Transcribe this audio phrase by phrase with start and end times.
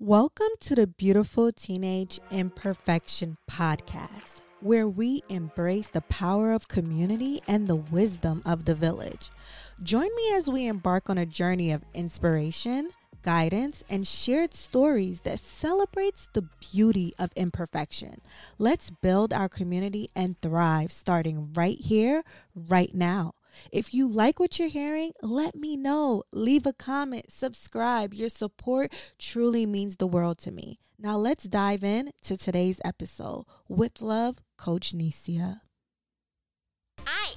[0.00, 7.68] Welcome to the Beautiful Teenage Imperfection Podcast, where we embrace the power of community and
[7.68, 9.30] the wisdom of the village.
[9.84, 12.90] Join me as we embark on a journey of inspiration,
[13.22, 18.20] guidance, and shared stories that celebrates the beauty of imperfection.
[18.58, 22.24] Let's build our community and thrive starting right here,
[22.56, 23.34] right now.
[23.72, 26.22] If you like what you're hearing, let me know.
[26.32, 28.14] Leave a comment, subscribe.
[28.14, 30.78] Your support truly means the world to me.
[30.98, 33.44] Now let's dive in to today's episode.
[33.68, 35.60] With love, Coach Nysia.
[37.06, 37.34] I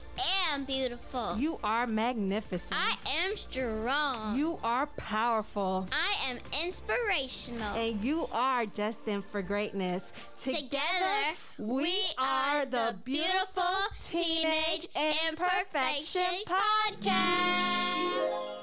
[0.53, 1.35] am beautiful.
[1.37, 2.73] You are magnificent.
[2.73, 4.37] I am strong.
[4.37, 5.87] You are powerful.
[5.91, 7.75] I am inspirational.
[7.75, 10.13] And you are destined for greatness.
[10.41, 13.63] Together, we are the Beautiful
[14.09, 18.56] Teenage Imperfection Podcast.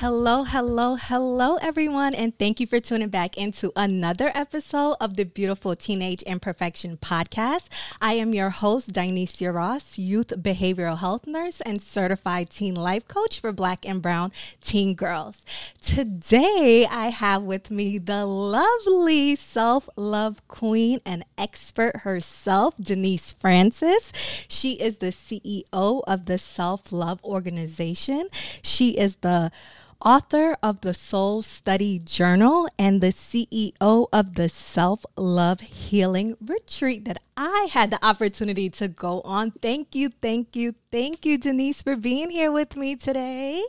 [0.00, 5.24] Hello, hello, hello, everyone, and thank you for tuning back into another episode of the
[5.24, 7.68] Beautiful Teenage Imperfection Podcast.
[7.98, 13.40] I am your host, Dionysia Ross, youth behavioral health nurse and certified teen life coach
[13.40, 15.40] for Black and Brown teen girls.
[15.80, 24.12] Today, I have with me the lovely self love queen and expert herself, Denise Francis.
[24.46, 28.28] She is the CEO of the Self Love Organization.
[28.60, 29.50] She is the
[30.00, 37.04] author of the Soul Study Journal and the CEO of the Self Love Healing Retreat
[37.04, 39.50] that I had the opportunity to go on.
[39.50, 43.62] Thank you, thank you, thank you, Denise, for being here with me today.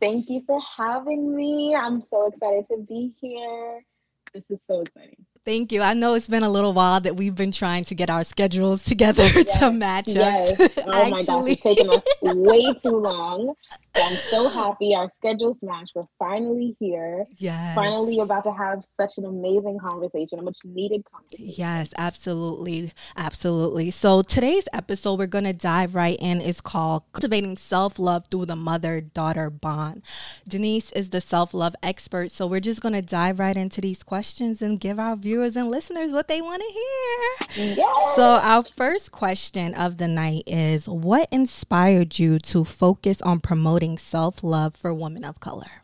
[0.00, 1.74] Thank you for having me.
[1.74, 3.84] I'm so excited to be here.
[4.32, 5.24] This is so exciting.
[5.44, 5.82] Thank you.
[5.82, 8.82] I know it's been a little while that we've been trying to get our schedules
[8.84, 9.58] together yes.
[9.58, 10.60] to match yes.
[10.60, 10.72] up.
[10.86, 11.10] Oh Actually.
[11.10, 13.54] my gosh, it's taken us way too long.
[13.96, 15.90] I'm so happy our schedules match.
[15.94, 17.26] We're finally here.
[17.36, 17.74] Yes.
[17.74, 21.54] Finally about to have such an amazing conversation, a much needed conversation.
[21.56, 22.92] Yes, absolutely.
[23.16, 23.90] Absolutely.
[23.90, 28.56] So today's episode we're going to dive right in is called Cultivating Self-Love Through the
[28.56, 30.02] Mother-Daughter Bond.
[30.48, 34.60] Denise is the self-love expert, so we're just going to dive right into these questions
[34.60, 37.74] and give our viewers and listeners what they want to hear.
[37.76, 38.16] Yes.
[38.16, 43.83] So our first question of the night is what inspired you to focus on promoting
[43.84, 45.82] promoting self love for women of color?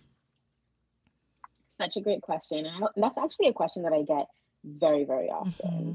[1.68, 2.66] Such a great question.
[2.66, 4.26] And that's actually a question that I get
[4.64, 5.70] very, very often.
[5.70, 5.92] Mm-hmm.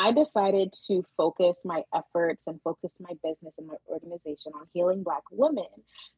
[0.00, 5.02] I decided to focus my efforts and focus my business and my organization on healing
[5.02, 5.66] Black women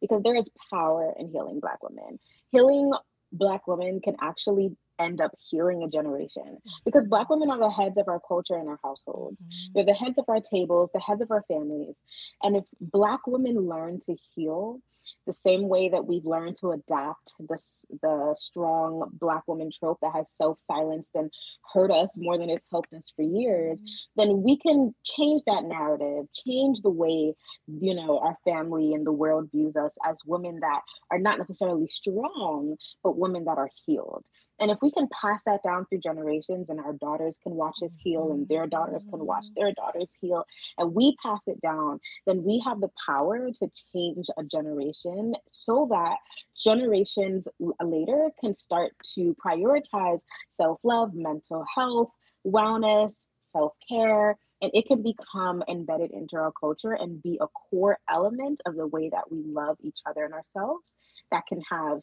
[0.03, 2.19] because there is power in healing Black women.
[2.51, 2.93] Healing
[3.33, 7.97] Black women can actually end up healing a generation because Black women are the heads
[7.97, 9.47] of our culture and our households.
[9.47, 9.73] Mm-hmm.
[9.75, 11.97] They're the heads of our tables, the heads of our families.
[12.43, 14.81] And if Black women learn to heal,
[15.27, 20.13] the same way that we've learned to adapt this the strong black woman trope that
[20.15, 21.31] has self-silenced and
[21.73, 24.21] hurt us more than it's helped us for years mm-hmm.
[24.21, 27.35] then we can change that narrative change the way
[27.67, 31.87] you know our family and the world views us as women that are not necessarily
[31.87, 34.27] strong but women that are healed
[34.61, 37.93] and if we can pass that down through generations and our daughters can watch us
[37.99, 39.61] heal and their daughters can watch mm-hmm.
[39.61, 40.45] their daughters heal
[40.79, 45.89] and we pass it down, then we have the power to change a generation so
[45.91, 46.17] that
[46.57, 47.49] generations
[47.83, 52.11] later can start to prioritize self love, mental health,
[52.47, 57.99] wellness, self care, and it can become embedded into our culture and be a core
[58.11, 60.97] element of the way that we love each other and ourselves
[61.31, 62.01] that can have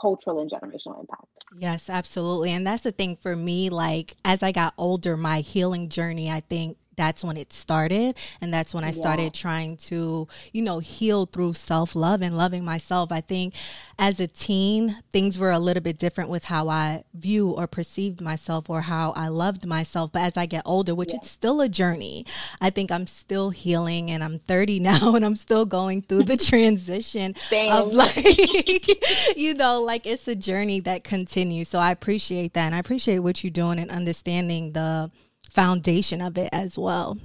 [0.00, 1.44] cultural and generational impact.
[1.56, 2.50] Yes, absolutely.
[2.50, 6.40] And that's the thing for me, like as I got older, my healing journey, I
[6.40, 9.30] think that's when it started and that's when i started yeah.
[9.30, 13.54] trying to you know heal through self-love and loving myself i think
[13.98, 18.20] as a teen things were a little bit different with how i view or perceived
[18.20, 21.16] myself or how i loved myself but as i get older which yeah.
[21.16, 22.24] it's still a journey
[22.60, 26.36] i think i'm still healing and i'm 30 now and i'm still going through the
[26.50, 27.34] transition
[27.70, 28.16] of like
[29.36, 33.18] you know like it's a journey that continues so i appreciate that and i appreciate
[33.20, 35.10] what you're doing and understanding the
[35.54, 37.18] foundation of it as well.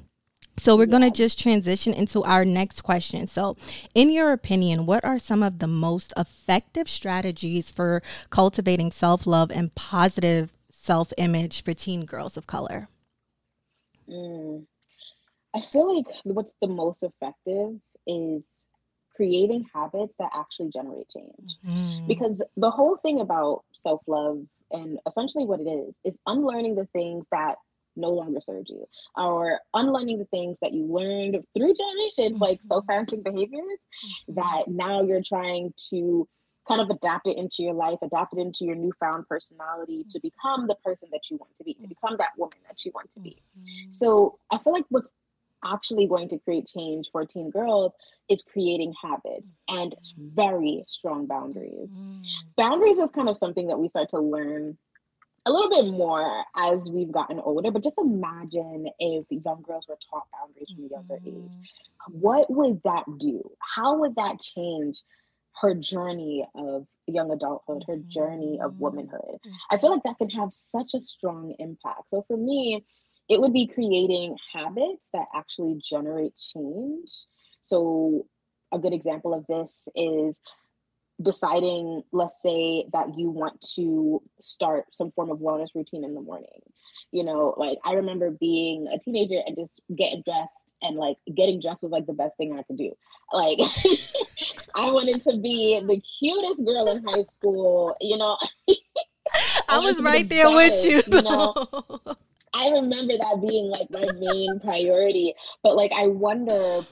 [0.58, 3.28] So we're going to just transition into our next question.
[3.28, 3.56] So,
[3.96, 9.74] in your opinion, what are some of the most effective strategies for cultivating self-love and
[9.74, 12.90] positive self-image for teen girls of color?
[14.10, 14.66] Mm.
[15.56, 18.50] I feel like what's the most effective is
[19.16, 21.58] creating habits that actually generate change.
[21.66, 22.08] Mm-hmm.
[22.08, 27.28] Because the whole thing about self-love and essentially what it is is unlearning the things
[27.32, 27.56] that
[27.96, 32.68] no longer serves you or unlearning the things that you learned through generations like mm-hmm.
[32.68, 34.36] self-silencing behaviors mm-hmm.
[34.36, 36.28] that now you're trying to
[36.68, 40.68] kind of adapt it into your life, adapt it into your newfound personality to become
[40.68, 43.20] the person that you want to be, to become that woman that you want to
[43.20, 43.42] be.
[43.60, 43.92] Mm-hmm.
[43.92, 45.14] So I feel like what's
[45.66, 47.94] actually going to create change for teen girls
[48.30, 52.02] is creating habits and very strong boundaries.
[52.56, 54.78] Boundaries is kind of something that we start to learn
[55.50, 59.98] a little bit more as we've gotten older, but just imagine if young girls were
[60.10, 61.46] taught boundaries from a younger mm-hmm.
[61.46, 61.70] age.
[62.08, 63.50] What would that do?
[63.60, 65.02] How would that change
[65.62, 69.20] her journey of young adulthood, her journey of womanhood?
[69.22, 69.52] Mm-hmm.
[69.72, 72.04] I feel like that can have such a strong impact.
[72.12, 72.86] So for me,
[73.28, 77.26] it would be creating habits that actually generate change.
[77.62, 78.28] So,
[78.72, 80.40] a good example of this is
[81.22, 86.22] deciding, let's say, that you want to start some form of wellness routine in the
[86.22, 86.48] morning.
[87.12, 91.60] You know, like I remember being a teenager and just getting dressed, and like getting
[91.60, 92.92] dressed was like the best thing I could do.
[93.34, 93.58] Like,
[94.76, 98.38] I wanted to be the cutest girl in high school, you know.
[99.70, 101.02] I, I was right the there with you.
[101.06, 101.54] you know?
[102.54, 105.34] I remember that being like my main priority.
[105.64, 106.86] But like, I wonder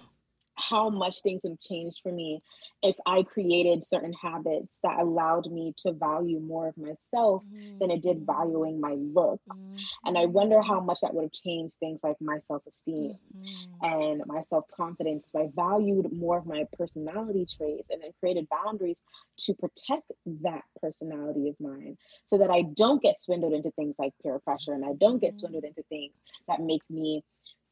[0.57, 2.41] how much things have changed for me
[2.83, 7.79] if I created certain habits that allowed me to value more of myself mm-hmm.
[7.79, 9.41] than it did valuing my looks.
[9.47, 9.75] Mm-hmm.
[10.05, 13.85] And I wonder how much that would have changed things like my self esteem mm-hmm.
[13.85, 18.47] and my self confidence if I valued more of my personality traits and then created
[18.49, 19.01] boundaries
[19.39, 20.11] to protect
[20.43, 24.73] that personality of mine so that I don't get swindled into things like peer pressure
[24.73, 25.77] and I don't get swindled mm-hmm.
[25.77, 26.13] into things
[26.47, 27.23] that make me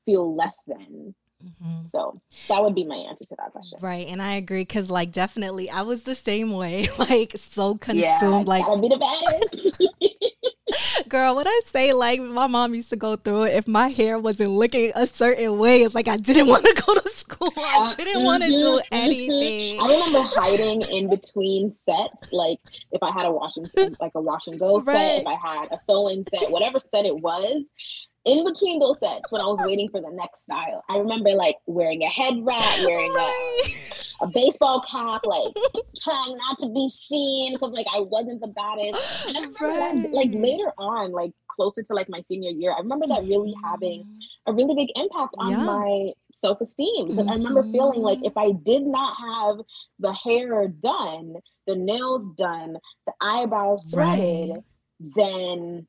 [0.05, 1.85] feel less than Mm-hmm.
[1.85, 3.79] So that would be my answer to that question.
[3.81, 4.07] Right.
[4.07, 8.03] And I agree because, like, definitely I was the same way, like, so consumed.
[8.03, 9.81] Yeah, like, be the best.
[11.09, 13.53] Girl, what I say, like, my mom used to go through it.
[13.53, 16.95] If my hair wasn't looking a certain way, it's like I didn't want to go
[16.95, 17.51] to school.
[17.57, 18.95] I didn't mm-hmm, want to do mm-hmm.
[18.95, 19.79] anything.
[19.79, 22.33] I remember hiding in between sets.
[22.33, 22.59] Like,
[22.91, 23.67] if I had a washing,
[23.99, 24.85] like a wash and go right.
[24.85, 27.65] set, if I had a sewing set, whatever set it was,
[28.25, 30.83] in between those sets when I was waiting for the next style.
[30.89, 35.53] I remember like wearing a head wrap, wearing a, a baseball cap, like
[36.01, 39.27] trying not to be seen because like I wasn't the baddest.
[39.27, 40.01] And I remember right.
[40.01, 43.53] that like later on, like closer to like my senior year, I remember that really
[43.63, 44.51] having mm-hmm.
[44.51, 45.63] a really big impact on yeah.
[45.63, 47.29] my self esteem because mm-hmm.
[47.29, 48.27] I remember feeling like mm-hmm.
[48.27, 49.65] if I did not have
[49.99, 51.35] the hair done,
[51.67, 54.63] the nails done, the eyebrows threaded, right.
[55.15, 55.87] then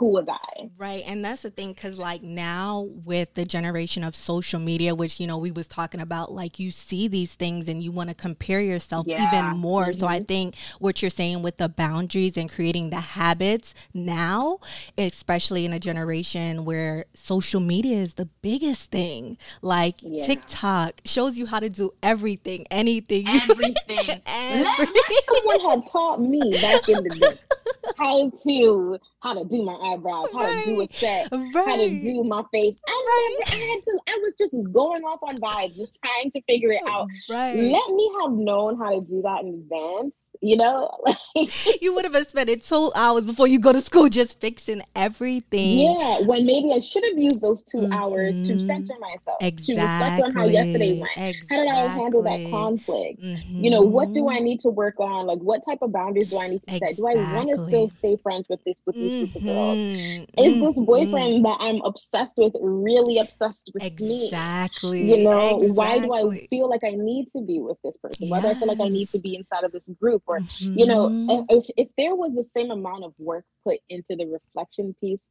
[0.00, 0.70] who was I?
[0.78, 1.04] Right.
[1.06, 5.26] And that's the thing cuz like now with the generation of social media which you
[5.26, 8.62] know we was talking about like you see these things and you want to compare
[8.62, 9.28] yourself yeah.
[9.28, 9.88] even more.
[9.88, 10.00] Mm-hmm.
[10.00, 10.24] So I mm-hmm.
[10.24, 14.60] think what you're saying with the boundaries and creating the habits now,
[14.96, 19.36] especially in a generation where social media is the biggest thing.
[19.60, 20.24] Like yeah.
[20.24, 23.28] TikTok shows you how to do everything, anything.
[23.28, 23.74] Everything.
[24.26, 25.02] everything.
[25.24, 27.38] Someone had taught me back in the day
[27.98, 30.64] how to how to do my eyebrows, how right.
[30.64, 31.52] to do a set, right.
[31.54, 32.76] how to do my face.
[32.88, 33.36] I right.
[33.38, 34.00] never had to.
[34.08, 37.06] I was just going off on vibes, just trying to figure it out.
[37.28, 37.54] Right.
[37.54, 40.30] Let me have known how to do that in advance.
[40.40, 40.90] You know,
[41.80, 45.80] you would have spent two hours before you go to school just fixing everything.
[45.80, 47.92] Yeah, when maybe I should have used those 2 mm-hmm.
[47.92, 48.60] hours to mm-hmm.
[48.60, 49.74] center myself, exactly.
[49.74, 51.12] to reflect on how yesterday went.
[51.16, 51.56] Exactly.
[51.56, 53.22] How did I handle that conflict?
[53.22, 53.64] Mm-hmm.
[53.64, 54.44] You know, what do I mm-hmm.
[54.44, 55.26] need to work on?
[55.26, 56.94] Like, what type of boundaries do I need to exactly.
[56.94, 56.96] set?
[56.96, 59.78] Do I want to still stay friends with this with these group of girls?
[59.78, 60.44] Mm-hmm.
[60.44, 64.08] Is this boyfriend that I'm obsessed with really obsessed with exactly.
[64.08, 64.24] me?
[64.26, 65.02] Exactly.
[65.10, 65.70] You know, exactly.
[65.70, 68.26] why do I feel like I need to be with this person?
[68.26, 68.30] Yes.
[68.30, 70.22] Why do I feel like I need to be inside of this group?
[70.26, 70.78] Or, mm-hmm.
[70.78, 71.44] you know, mm-hmm.
[71.48, 75.28] if, if there was the same amount of work put into the reflection piece,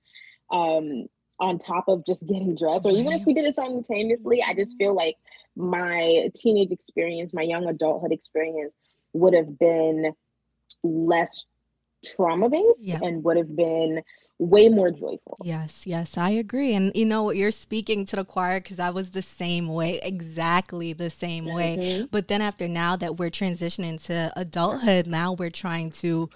[0.51, 1.07] um,
[1.39, 4.77] on top of just getting dressed, or even if we did it simultaneously, I just
[4.77, 5.15] feel like
[5.55, 8.75] my teenage experience, my young adulthood experience
[9.13, 10.13] would have been
[10.83, 11.45] less
[12.03, 13.01] trauma based yep.
[13.01, 14.01] and would have been
[14.39, 15.37] way more joyful.
[15.43, 16.73] Yes, yes, I agree.
[16.73, 20.93] And you know, you're speaking to the choir because I was the same way, exactly
[20.93, 21.55] the same mm-hmm.
[21.55, 22.07] way.
[22.09, 26.29] But then after now that we're transitioning to adulthood, now we're trying to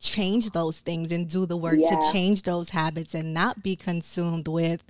[0.00, 1.90] change those things and do the work yeah.
[1.90, 4.84] to change those habits and not be consumed with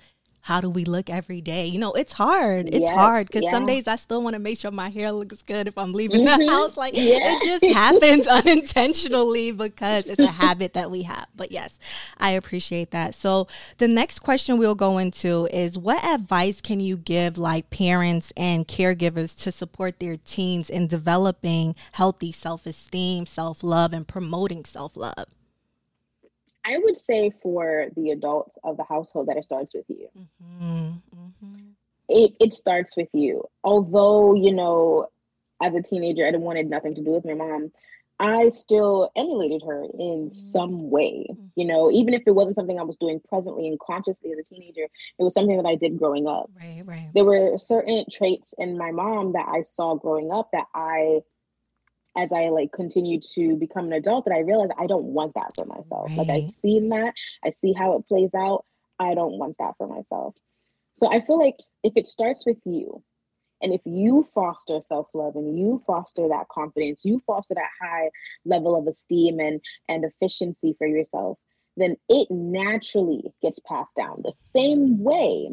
[0.45, 1.65] how do we look every day?
[1.65, 2.69] You know, it's hard.
[2.69, 3.51] It's yes, hard because yeah.
[3.51, 6.27] some days I still want to make sure my hair looks good if I'm leaving
[6.27, 6.39] mm-hmm.
[6.39, 6.77] the house.
[6.77, 11.29] Like it just happens unintentionally because it's a habit that we have.
[11.35, 11.79] But yes,
[12.19, 13.15] I appreciate that.
[13.15, 13.49] So
[13.79, 18.69] the next question we'll go into is what advice can you give like parents and
[18.69, 25.25] caregivers to support their teens in developing healthy self-esteem, self-love, and promoting self-love?
[26.65, 30.09] I would say for the adults of the household that it starts with you.
[30.17, 30.89] Mm-hmm.
[31.15, 31.57] Mm-hmm.
[32.09, 33.45] It it starts with you.
[33.63, 35.09] Although you know,
[35.63, 37.73] as a teenager, I didn't wanted nothing to do with my mom.
[38.21, 41.47] I still emulated her in some way, mm-hmm.
[41.57, 44.43] you know, even if it wasn't something I was doing presently and consciously as a
[44.45, 46.49] teenager, it was something that I did growing up.
[46.57, 47.11] Right, right.
[47.13, 51.23] There were certain traits in my mom that I saw growing up that I
[52.17, 55.55] as I like continue to become an adult that I realized I don't want that
[55.55, 56.11] for myself.
[56.11, 56.19] Right.
[56.19, 58.65] Like I've seen that, I see how it plays out.
[58.99, 60.35] I don't want that for myself.
[60.95, 63.03] So I feel like if it starts with you,
[63.63, 68.11] and if you foster self love and you foster that confidence, you foster that high
[68.45, 71.39] level of esteem and, and efficiency for yourself,
[71.77, 75.49] then it naturally gets passed down the same way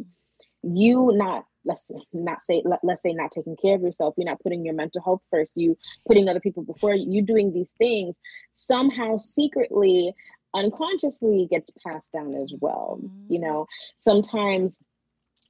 [0.61, 4.41] you not let's not say let, let's say not taking care of yourself you're not
[4.41, 5.77] putting your mental health first you
[6.07, 8.19] putting other people before you doing these things
[8.53, 10.13] somehow secretly
[10.53, 12.99] unconsciously gets passed down as well
[13.29, 13.43] you mm.
[13.43, 13.67] know
[13.99, 14.79] sometimes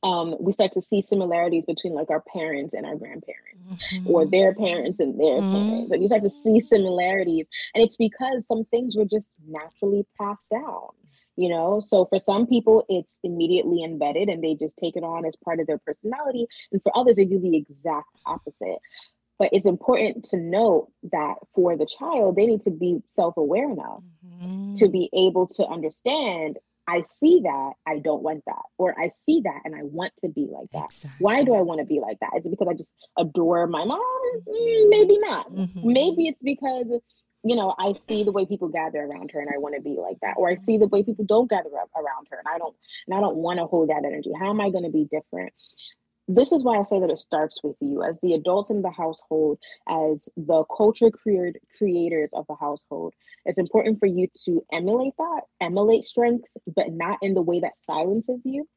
[0.04, 4.08] um, we start to see similarities between like our parents and our grandparents mm-hmm.
[4.10, 5.70] or their parents and their mm-hmm.
[5.70, 10.06] parents and you start to see similarities and it's because some things were just naturally
[10.20, 10.90] passed down
[11.36, 15.26] you know so for some people it's immediately embedded and they just take it on
[15.26, 18.80] as part of their personality and for others they do the exact opposite
[19.40, 24.04] but it's important to note that for the child they need to be self-aware enough
[24.26, 24.74] mm-hmm.
[24.74, 26.58] to be able to understand
[26.88, 28.64] I see that, I don't want that.
[28.78, 30.86] Or I see that and I want to be like that.
[30.86, 31.18] Exactly.
[31.20, 32.32] Why do I want to be like that?
[32.38, 34.02] Is it because I just adore my mom?
[34.48, 35.54] Mm, maybe not.
[35.54, 35.94] Mm-hmm.
[35.94, 36.94] Maybe it's because,
[37.44, 39.98] you know, I see the way people gather around her and I want to be
[40.00, 40.36] like that.
[40.38, 42.76] Or I see the way people don't gather up around her and I don't
[43.08, 44.32] and I don't want to hold that energy.
[44.40, 45.54] How am I going to be different?
[46.36, 48.92] this is why I say that it starts with you as the adults in the
[48.92, 53.14] household, as the culture created creators of the household.
[53.46, 56.46] It's important for you to emulate that, emulate strength,
[56.76, 58.68] but not in the way that silences you.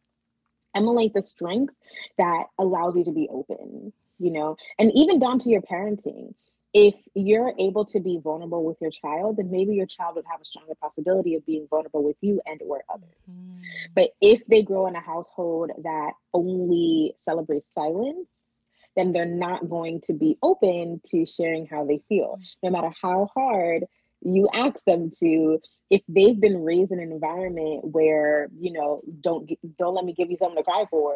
[0.74, 1.74] Emulate the strength
[2.18, 6.34] that allows you to be open, you know, and even down to your parenting
[6.74, 10.40] if you're able to be vulnerable with your child then maybe your child would have
[10.40, 13.60] a stronger possibility of being vulnerable with you and or others mm.
[13.94, 18.60] but if they grow in a household that only celebrates silence
[18.96, 22.44] then they're not going to be open to sharing how they feel mm.
[22.62, 23.84] no matter how hard
[24.24, 29.50] you ask them to if they've been raised in an environment where you know don't
[29.78, 31.14] don't let me give you something to cry for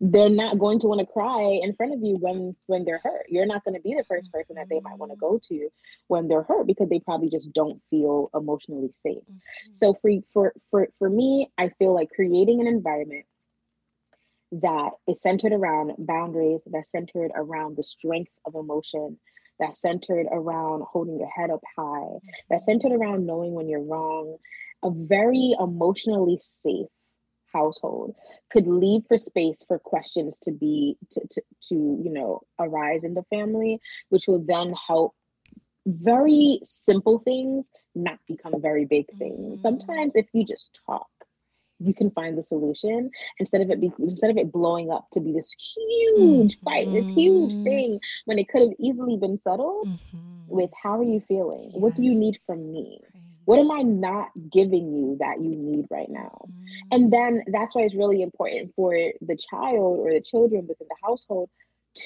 [0.00, 3.26] they're not going to want to cry in front of you when when they're hurt
[3.28, 5.68] you're not going to be the first person that they might want to go to
[6.06, 9.72] when they're hurt because they probably just don't feel emotionally safe mm-hmm.
[9.72, 13.24] so for for for for me i feel like creating an environment
[14.52, 19.18] that is centered around boundaries that's centered around the strength of emotion
[19.58, 22.18] that's centered around holding your head up high,
[22.50, 24.36] that's centered around knowing when you're wrong,
[24.84, 26.86] a very emotionally safe
[27.54, 28.14] household
[28.50, 33.14] could leave for space for questions to be to, to, to you know arise in
[33.14, 35.14] the family which will then help
[35.86, 39.60] very simple things not become very big things mm-hmm.
[39.60, 41.08] sometimes if you just talk
[41.78, 45.20] you can find the solution instead of it be instead of it blowing up to
[45.20, 46.64] be this huge mm-hmm.
[46.64, 47.64] fight, this huge mm-hmm.
[47.64, 50.46] thing when it could have easily been settled mm-hmm.
[50.46, 51.70] with how are you feeling?
[51.72, 51.80] Yes.
[51.80, 53.00] What do you need from me?
[53.44, 56.46] What am I not giving you that you need right now?
[56.48, 56.88] Mm-hmm.
[56.92, 60.96] And then that's why it's really important for the child or the children within the
[61.06, 61.50] household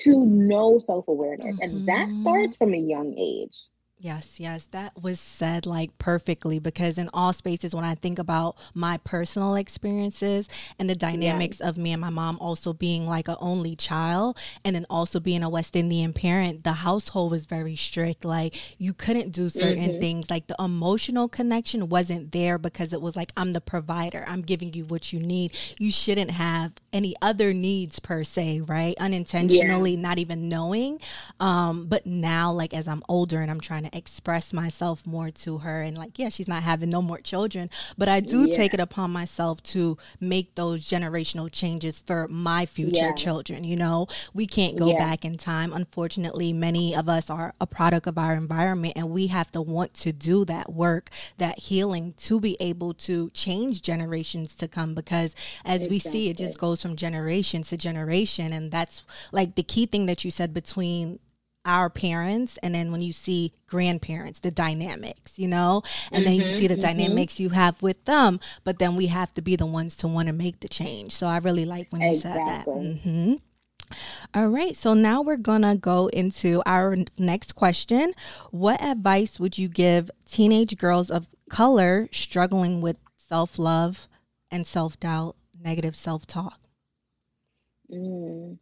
[0.03, 1.59] to know self awareness.
[1.61, 2.11] And that mm-hmm.
[2.11, 3.57] starts from a young age.
[4.03, 8.57] Yes, yes, that was said like perfectly because in all spaces, when I think about
[8.73, 13.37] my personal experiences and the dynamics of me and my mom also being like a
[13.41, 18.25] only child and then also being a West Indian parent, the household was very strict.
[18.25, 20.01] Like you couldn't do certain mm-hmm.
[20.01, 24.41] things, like the emotional connection wasn't there because it was like, I'm the provider, I'm
[24.41, 25.55] giving you what you need.
[25.79, 28.95] You shouldn't have any other needs per se, right?
[28.99, 30.01] Unintentionally, yeah.
[30.01, 31.03] not even knowing.
[31.39, 35.59] Um, but now, like as I'm older and I'm trying to express myself more to
[35.59, 38.55] her and like yeah she's not having no more children but i do yeah.
[38.55, 43.15] take it upon myself to make those generational changes for my future yeah.
[43.15, 44.99] children you know we can't go yeah.
[44.99, 49.27] back in time unfortunately many of us are a product of our environment and we
[49.29, 54.55] have to want to do that work that healing to be able to change generations
[54.55, 55.89] to come because as exactly.
[55.89, 60.07] we see it just goes from generation to generation and that's like the key thing
[60.07, 61.19] that you said between
[61.65, 66.35] our parents and then when you see grandparents the dynamics you know and mm-hmm, then
[66.35, 66.83] you mm-hmm, see the mm-hmm.
[66.83, 70.27] dynamics you have with them but then we have to be the ones to want
[70.27, 72.47] to make the change so i really like when you exactly.
[72.47, 73.35] said that mm-hmm.
[74.35, 78.13] All right, so now we're gonna go into our next question.
[78.53, 84.07] What advice would you give teenage girls of color struggling with self love
[84.49, 86.61] and self doubt, negative self talk?
[87.93, 88.59] Mm.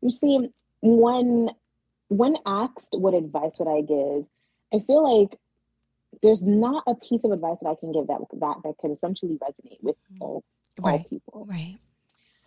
[0.00, 0.48] You see,
[0.80, 1.50] one
[2.08, 4.26] when asked what advice would I give,
[4.72, 5.38] I feel like
[6.22, 9.38] there's not a piece of advice that I can give that that that can essentially
[9.38, 10.22] resonate with mm-hmm.
[10.22, 10.44] all,
[10.78, 11.00] right.
[11.00, 11.46] all people.
[11.48, 11.76] Right.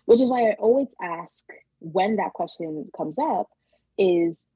[0.05, 1.45] Which is why I always ask
[1.79, 3.49] when that question comes up
[3.97, 4.47] is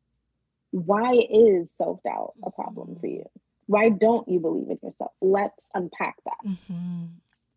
[0.72, 3.16] why is self-doubt a problem for mm-hmm.
[3.16, 3.30] you?
[3.68, 5.12] Why don't you believe in yourself?
[5.22, 6.46] Let's unpack that.
[6.46, 7.06] Mm-hmm.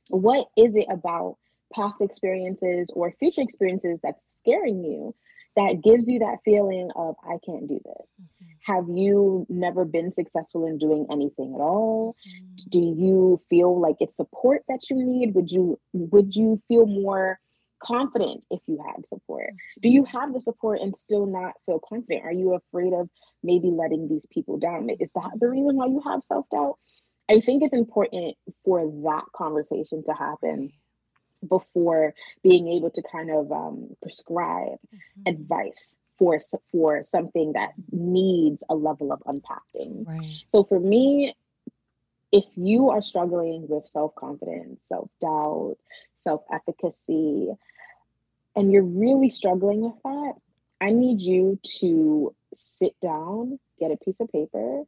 [0.08, 1.38] What is it about
[1.74, 5.14] past experiences or future experiences that's scaring you
[5.56, 8.26] that gives you that feeling of I can't do this?
[8.26, 8.72] Mm-hmm.
[8.72, 12.16] Have you never been successful in doing anything at all?
[12.28, 12.70] Mm-hmm.
[12.70, 15.34] Do you feel like it's support that you need?
[15.34, 17.38] Would you would you feel more
[17.82, 19.50] confident if you had support?
[19.80, 22.24] Do you have the support and still not feel confident?
[22.24, 23.08] Are you afraid of
[23.42, 24.88] maybe letting these people down?
[25.00, 26.78] Is that the reason why you have self-doubt?
[27.30, 30.72] I think it's important for that conversation to happen
[31.48, 35.22] before being able to kind of um, prescribe mm-hmm.
[35.26, 36.38] advice for
[36.70, 40.04] for something that needs a level of unpacking.
[40.04, 40.30] Right.
[40.46, 41.34] So for me,
[42.32, 45.76] if you are struggling with self confidence, self doubt,
[46.16, 47.52] self efficacy,
[48.56, 50.32] and you're really struggling with that,
[50.80, 54.84] I need you to sit down, get a piece of paper,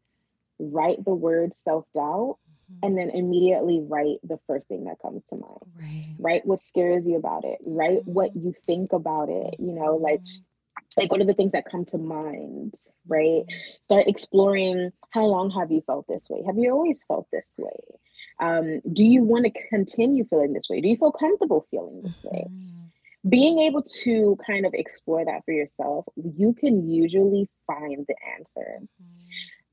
[0.59, 2.39] write the word self doubt,
[2.83, 5.61] and then immediately write the first thing that comes to mind.
[5.79, 6.15] Right.
[6.19, 7.59] Write what scares you about it.
[7.65, 8.13] Write mm-hmm.
[8.13, 9.57] what you think about it.
[9.59, 11.01] You know, like mm-hmm.
[11.01, 12.75] like what are the things that come to mind,
[13.07, 13.45] right?
[13.83, 16.43] Start exploring how long have you felt this way?
[16.47, 17.99] Have you always felt this way?
[18.41, 20.81] Um, do you want to continue feeling this way?
[20.81, 22.47] Do you feel comfortable feeling this way?
[22.51, 23.29] Mm-hmm.
[23.29, 28.81] Being able to kind of explore that for yourself, you can usually find the answer.
[28.81, 29.27] Mm-hmm.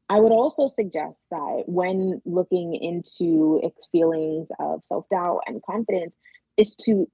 [0.09, 3.59] I would also suggest that when looking into
[3.91, 6.19] feelings of self doubt and confidence,
[6.57, 7.07] is to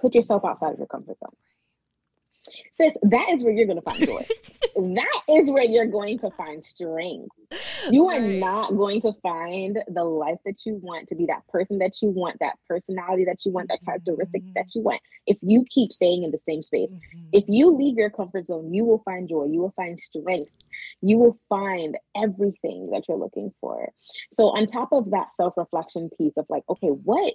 [0.00, 1.36] put yourself outside of your comfort zone.
[2.72, 4.26] Sis, that is where you're going to find joy.
[4.94, 7.28] that is where you're going to find strength.
[7.90, 8.38] You are right.
[8.38, 12.08] not going to find the life that you want to be that person that you
[12.08, 14.52] want, that personality that you want, that characteristic mm-hmm.
[14.54, 15.00] that you want.
[15.26, 17.28] If you keep staying in the same space, mm-hmm.
[17.32, 20.52] if you leave your comfort zone, you will find joy, you will find strength,
[21.00, 23.92] you will find everything that you're looking for.
[24.30, 27.34] So, on top of that self reflection piece of like, okay, what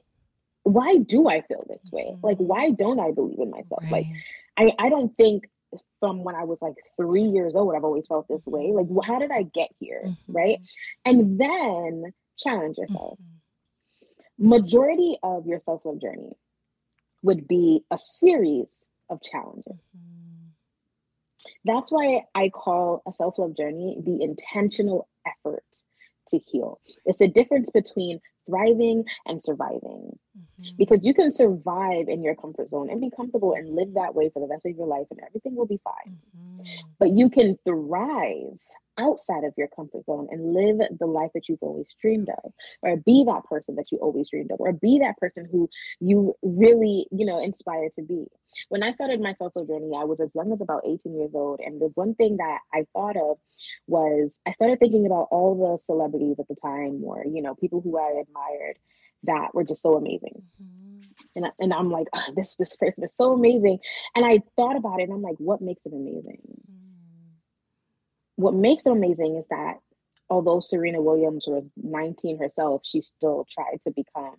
[0.64, 2.10] why do I feel this way?
[2.12, 2.26] Mm-hmm.
[2.26, 3.84] Like, why don't I believe in myself?
[3.84, 3.92] Right.
[3.92, 4.06] Like,
[4.58, 5.50] I, I don't think
[6.00, 8.72] from when I was like three years old, I've always felt this way.
[8.74, 10.04] Like, how did I get here?
[10.06, 10.32] Mm-hmm.
[10.32, 10.60] Right.
[11.04, 13.18] And then challenge yourself.
[13.20, 14.50] Mm-hmm.
[14.50, 16.34] Majority of your self love journey
[17.24, 19.74] would be a series of challenges.
[19.98, 20.26] Mm-hmm.
[21.64, 25.86] That's why I call a self love journey the intentional efforts
[26.30, 26.80] to heal.
[27.06, 30.18] It's the difference between thriving and surviving.
[30.38, 30.76] Mm-hmm.
[30.78, 34.30] Because you can survive in your comfort zone and be comfortable and live that way
[34.30, 36.18] for the rest of your life and everything will be fine.
[36.38, 36.62] Mm-hmm.
[37.00, 38.58] But you can thrive
[38.98, 42.96] outside of your comfort zone and live the life that you've always dreamed of or
[42.98, 47.06] be that person that you always dreamed of or be that person who you really
[47.12, 48.26] you know inspire to be
[48.70, 51.60] when i started my self-love journey i was as young as about 18 years old
[51.60, 53.38] and the one thing that i thought of
[53.88, 57.82] was i started thinking about all the celebrities at the time or you know people
[57.82, 58.78] who i admired
[59.24, 60.44] that were just so amazing.
[60.62, 61.44] Mm-hmm.
[61.44, 63.80] and, and i'm like oh, this this person is so amazing.
[64.16, 66.40] And i thought about it and i'm like what makes them amazing?
[66.44, 67.34] Mm-hmm.
[68.38, 69.76] What makes them amazing is that
[70.30, 74.36] although Serena Williams was 19 herself, she still tried to become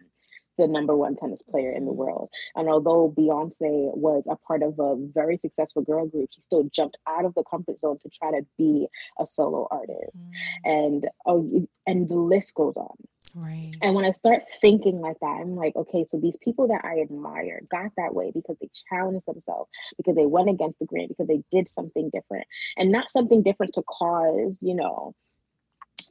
[0.58, 2.30] the number one tennis player in the world.
[2.54, 6.96] And although Beyonce was a part of a very successful girl group, she still jumped
[7.06, 8.86] out of the comfort zone to try to be
[9.18, 10.28] a solo artist.
[10.64, 10.70] Mm.
[10.70, 12.96] And oh, and the list goes on.
[13.34, 13.72] Right.
[13.82, 17.00] And when I start thinking like that, I'm like, okay, so these people that I
[17.00, 21.28] admire got that way because they challenged themselves, because they went against the grain, because
[21.28, 22.46] they did something different,
[22.78, 25.14] and not something different to cause, you know,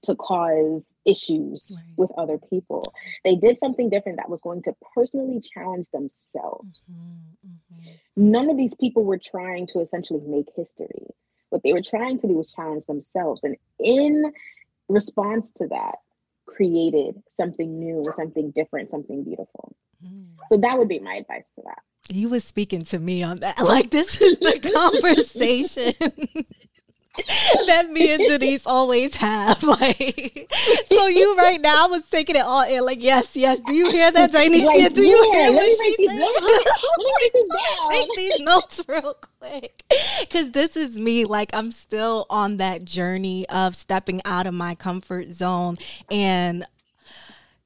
[0.06, 1.98] to cause issues right.
[1.98, 2.94] with other people.
[3.24, 6.94] They did something different that was going to personally challenge themselves.
[7.46, 8.32] Mm-hmm, mm-hmm.
[8.32, 11.08] None of these people were trying to essentially make history.
[11.50, 13.44] What they were trying to do was challenge themselves.
[13.44, 14.34] And in
[14.89, 15.96] response to that,
[16.46, 19.76] created something new, something different, something beautiful.
[20.06, 20.28] Mm.
[20.48, 21.80] So that would be my advice to that.
[22.10, 23.58] You were speaking to me on that.
[23.63, 25.94] Like this is the conversation.
[27.67, 29.63] that me and Denise always have.
[29.75, 30.51] Like,
[30.86, 32.86] so you right now was taking it all in.
[32.86, 33.60] Like, yes, yes.
[33.62, 34.65] Do you hear that, Denise?
[34.65, 37.89] Like, do you yeah, hear what she said?
[37.89, 39.84] Take these notes real quick,
[40.21, 41.25] because this is me.
[41.25, 45.78] Like, I'm still on that journey of stepping out of my comfort zone
[46.10, 46.65] and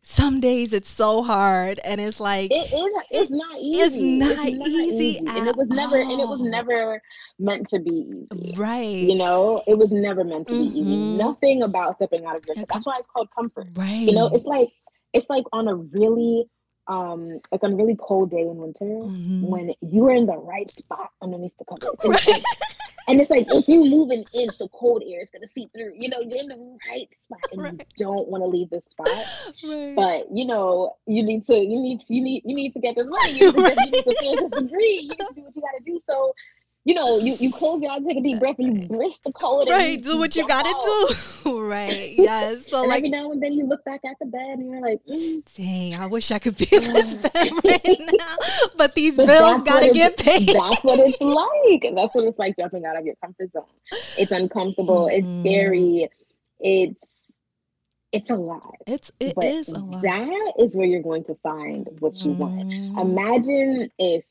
[0.10, 4.48] some days it's so hard and it's like it is it's not easy it's not,
[4.48, 5.18] it's not easy, easy.
[5.20, 6.12] and it was never all.
[6.12, 7.00] and it was never
[7.38, 10.74] meant to be easy right you know it was never meant to mm-hmm.
[10.74, 14.12] be easy nothing about stepping out of your that's why it's called comfort right you
[14.12, 14.70] know it's like
[15.14, 16.50] it's like on a really
[16.90, 19.46] um like on a really cold day in winter mm-hmm.
[19.46, 21.96] when you are in the right spot underneath the covers
[22.28, 22.44] right.
[23.10, 25.94] And it's like if you move an inch, the cold air is gonna seep through.
[25.98, 27.74] You know, you're in the right spot and right.
[27.74, 29.08] you don't want to leave this spot.
[29.64, 29.96] Right.
[29.96, 32.96] But you know, you need to you need to, you need you need to get
[32.96, 33.32] this money.
[33.34, 33.78] You need to, right.
[33.78, 35.00] you need to finish this degree.
[35.02, 35.98] You need to do what you gotta do.
[35.98, 36.34] So
[36.86, 39.32] you know, you, you close your eyes, take a deep breath, and you brace the
[39.34, 39.68] cold.
[39.70, 40.74] Right, do what you gotta
[41.44, 41.62] do.
[41.62, 42.68] right, yes.
[42.68, 45.00] So like every now and then you look back at the bed and you're like,
[45.06, 45.44] mm.
[45.56, 47.34] dang, I wish I could be in this bed
[47.66, 48.36] right now.
[48.78, 50.48] But these but bills gotta get paid.
[50.48, 51.96] That's what it's like.
[51.96, 53.66] That's what it's like jumping out of your comfort zone.
[54.18, 55.08] It's uncomfortable.
[55.08, 55.20] Mm-hmm.
[55.20, 56.08] It's scary.
[56.60, 57.36] It's
[58.12, 58.76] it's a lot.
[58.88, 60.02] It's it is a lot.
[60.02, 62.38] That is where you're going to find what you mm.
[62.38, 62.74] want.
[63.00, 64.24] Imagine if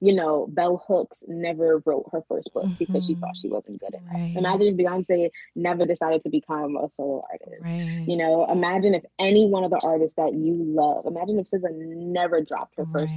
[0.00, 2.74] you know, Bell Hooks never wrote her first book mm-hmm.
[2.78, 3.54] because she thought she mm-hmm.
[3.54, 4.14] wasn't good enough.
[4.14, 4.34] Right.
[4.36, 7.62] Imagine if Beyonce never decided to become a solo artist.
[7.62, 8.04] Right.
[8.08, 11.70] You know, imagine if any one of the artists that you love, imagine if SZA
[11.72, 13.02] never dropped her right.
[13.02, 13.16] first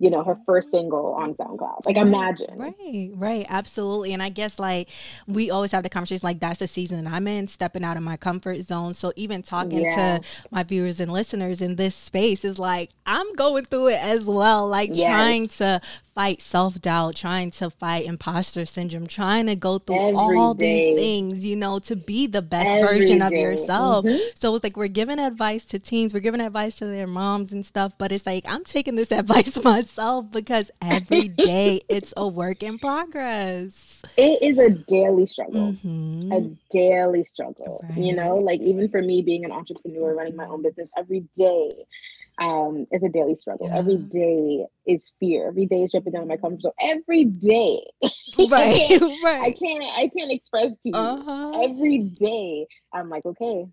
[0.00, 1.84] you know, her first single on SoundCloud.
[1.84, 2.58] Like, imagine.
[2.58, 4.14] Right, right, absolutely.
[4.14, 4.88] And I guess like
[5.26, 8.16] we always have the conversation like that's the season I'm in, stepping out of my
[8.16, 8.94] comfort zone.
[8.94, 10.18] So even talking yeah.
[10.18, 14.24] to my viewers and listeners in this space is like I'm going through it as
[14.24, 15.06] well, like yes.
[15.06, 15.82] trying to
[16.14, 20.94] fight self doubt, trying to fight imposter syndrome, trying to go through Every all day.
[20.94, 23.26] these things, you know, to be the best Every version day.
[23.26, 24.06] of yourself.
[24.06, 24.18] Mm-hmm.
[24.34, 27.66] So it's like we're giving advice to teens, we're giving advice to their moms and
[27.66, 32.26] stuff, but it's like I'm taking this advice myself myself because every day it's a
[32.26, 34.02] work in progress.
[34.16, 35.72] It is a daily struggle.
[35.72, 36.32] Mm-hmm.
[36.32, 37.84] A daily struggle.
[37.88, 37.98] Right.
[37.98, 41.70] You know, like even for me being an entrepreneur running my own business every day
[42.38, 43.68] um, is a daily struggle.
[43.68, 43.78] Yeah.
[43.78, 45.48] Every day is fear.
[45.48, 46.72] Every day is jumping down my comfort zone.
[46.80, 47.82] Every day,
[48.38, 48.50] right,
[48.90, 49.42] I right.
[49.42, 50.94] I can't, I can't express to you.
[50.94, 51.62] Uh-huh.
[51.62, 53.66] Every day, I'm like, okay,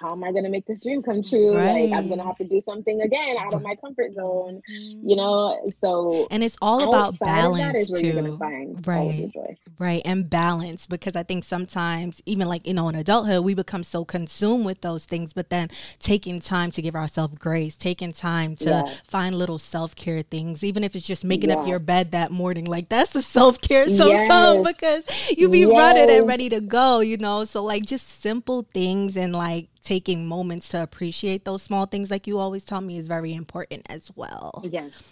[0.00, 1.56] how am I going to make this dream come true?
[1.56, 1.90] Right.
[1.90, 5.08] Like I'm going to have to do something again out of my comfort zone, mm-hmm.
[5.08, 5.60] you know?
[5.72, 8.38] So, and it's all about balance too.
[8.86, 9.30] right.
[9.78, 10.02] Right.
[10.04, 14.04] And balance because I think sometimes even like, you know, in adulthood, we become so
[14.04, 18.64] consumed with those things, but then taking time to give ourselves grace, taking time to
[18.64, 19.00] yes.
[19.00, 21.58] find little self-care things, even if it's just making yes.
[21.58, 24.74] up your bed that morning, like that's a self-care sometimes yes.
[24.74, 27.44] because you be running and ready to go, you know?
[27.44, 32.26] So like just simple things and like taking moments to appreciate those small things, like
[32.26, 34.62] you always tell me, is very important as well.
[34.64, 35.02] Yes.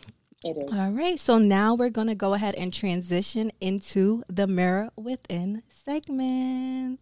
[0.45, 0.73] It is.
[0.73, 5.65] All right, so now we're going to go ahead and transition into the Mirror Within
[5.69, 7.01] segment.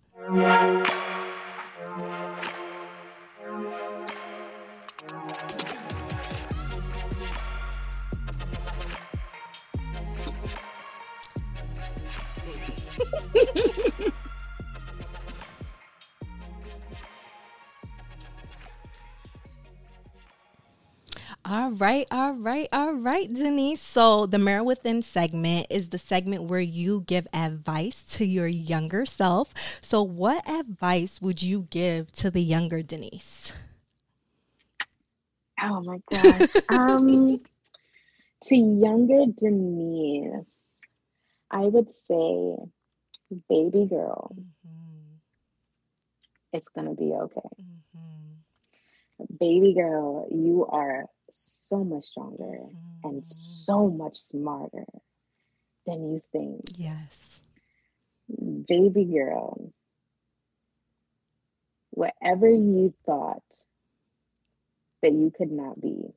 [21.48, 23.80] All right, all right, all right, Denise.
[23.80, 29.06] So, the Mirror Within segment is the segment where you give advice to your younger
[29.06, 29.54] self.
[29.80, 33.52] So, what advice would you give to the younger Denise?
[35.62, 36.50] Oh my gosh.
[36.68, 37.40] um,
[38.42, 40.58] to younger Denise,
[41.52, 42.56] I would say,
[43.48, 45.18] baby girl, mm-hmm.
[46.52, 47.48] it's going to be okay.
[47.96, 49.36] Mm-hmm.
[49.38, 51.04] Baby girl, you are
[51.36, 52.74] so much stronger mm.
[53.04, 54.86] and so much smarter
[55.86, 56.62] than you think.
[56.76, 57.40] Yes.
[58.66, 59.72] Baby girl,
[61.90, 63.42] whatever you thought
[65.02, 66.12] that you could not be,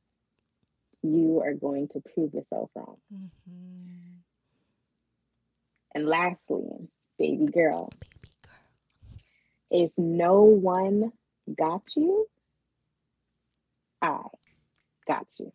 [1.03, 2.97] you are going to prove yourself wrong.
[3.13, 4.15] Mm-hmm.
[5.95, 7.89] And lastly, baby girl, baby girl,
[9.71, 11.12] if no one
[11.55, 12.27] got you,
[14.01, 14.21] I
[15.10, 15.52] got you.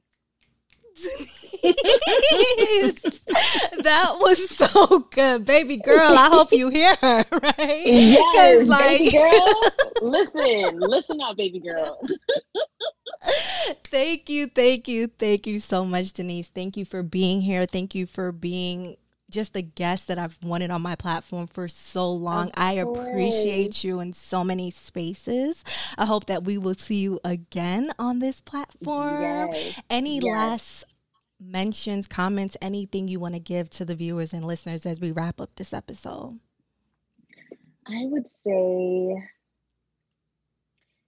[3.83, 6.17] that was so good, baby girl.
[6.17, 7.83] I hope you hear her, right?
[7.87, 8.99] Yes, like...
[8.99, 9.63] baby girl.
[10.11, 11.99] Listen, listen up, baby girl.
[13.85, 16.49] thank you, thank you, thank you so much, Denise.
[16.49, 17.65] Thank you for being here.
[17.65, 18.97] Thank you for being
[19.31, 22.51] just a guest that I've wanted on my platform for so long.
[22.55, 25.65] I appreciate you in so many spaces.
[25.97, 29.23] I hope that we will see you again on this platform.
[29.23, 29.81] Yes.
[29.91, 30.25] Any yes.
[30.25, 30.85] last
[31.41, 35.41] mentions, comments, anything you want to give to the viewers and listeners as we wrap
[35.41, 36.39] up this episode?
[37.87, 39.15] I would say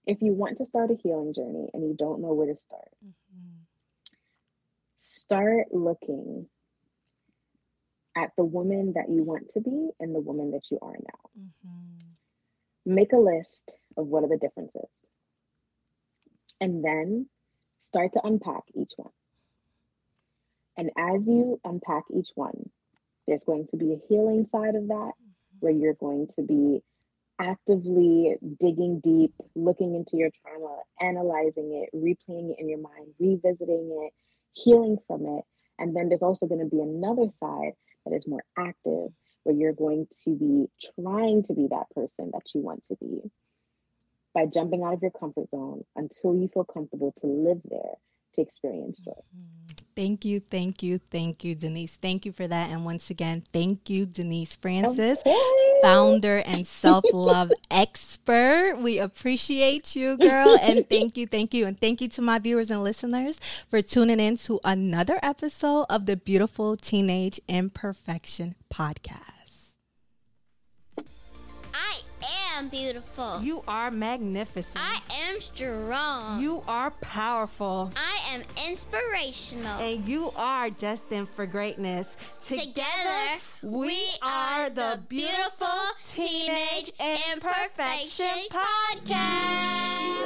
[0.07, 2.89] if you want to start a healing journey and you don't know where to start,
[3.05, 3.63] mm-hmm.
[4.99, 6.49] start looking
[8.17, 11.31] at the woman that you want to be and the woman that you are now.
[11.39, 12.95] Mm-hmm.
[12.95, 15.11] Make a list of what are the differences.
[16.61, 17.29] And then
[17.81, 19.13] start to unpack each one.
[20.79, 22.71] And as you unpack each one,
[23.27, 25.59] there's going to be a healing side of that mm-hmm.
[25.61, 26.81] where you're going to be
[27.39, 33.91] actively digging deep, looking into your trauma, analyzing it, replaying it in your mind, revisiting
[34.05, 34.13] it,
[34.53, 35.45] healing from it.
[35.79, 37.73] And then there's also going to be another side
[38.07, 39.11] that is more active,
[39.43, 40.67] where you're going to be
[41.01, 43.21] trying to be that person that you want to be
[44.35, 47.95] by jumping out of your comfort zone until you feel comfortable to live there
[48.35, 49.13] to experience joy.
[49.13, 49.86] Mm-hmm.
[49.97, 51.97] Thank you, thank you, thank you, Denise.
[51.97, 52.69] Thank you for that.
[52.69, 55.81] And once again, thank you, Denise Francis, okay.
[55.81, 58.77] founder and self love expert.
[58.79, 60.59] We appreciate you, girl.
[60.61, 61.67] And thank you, thank you.
[61.67, 66.05] And thank you to my viewers and listeners for tuning in to another episode of
[66.05, 69.36] the Beautiful Teenage Imperfection Podcast
[72.57, 73.41] am beautiful.
[73.43, 74.77] You are magnificent.
[74.77, 76.41] I am strong.
[76.41, 77.93] You are powerful.
[77.97, 79.79] I am inspirational.
[79.81, 82.17] And you are destined for greatness.
[82.45, 85.67] Together, Together we are the Beautiful
[86.09, 90.17] Teenage Imperfection Podcast.